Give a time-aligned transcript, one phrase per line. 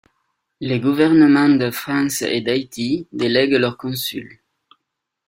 [0.61, 4.39] Les gouvernements de France et d'Haïti délèguent leurs consuls.